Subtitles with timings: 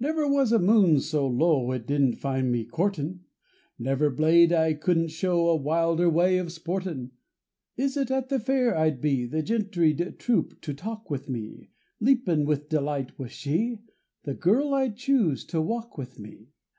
[0.00, 3.24] Never was a moon so low it didn't find me courtin',
[3.78, 7.10] Never blade I couldn't show a wilder way of sportin'.
[7.76, 11.68] (Is it at the fair I'd be, the gentry'd troop to talk with me;
[12.00, 13.80] Leapin' with delight was she,
[14.22, 16.52] the girl I'd choose to walk with me.)